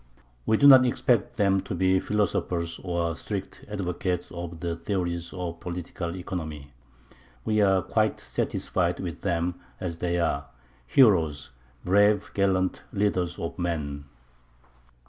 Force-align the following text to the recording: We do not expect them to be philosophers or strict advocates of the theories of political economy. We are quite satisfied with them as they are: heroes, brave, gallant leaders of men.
We 0.47 0.57
do 0.57 0.65
not 0.67 0.83
expect 0.83 1.35
them 1.37 1.61
to 1.61 1.75
be 1.75 1.99
philosophers 1.99 2.79
or 2.83 3.15
strict 3.15 3.63
advocates 3.69 4.31
of 4.31 4.59
the 4.59 4.75
theories 4.75 5.31
of 5.31 5.59
political 5.59 6.15
economy. 6.15 6.73
We 7.45 7.61
are 7.61 7.83
quite 7.83 8.19
satisfied 8.19 8.99
with 8.99 9.21
them 9.21 9.59
as 9.79 9.99
they 9.99 10.17
are: 10.19 10.47
heroes, 10.87 11.51
brave, 11.85 12.31
gallant 12.33 12.81
leaders 12.91 13.37
of 13.37 13.59
men. 13.59 14.05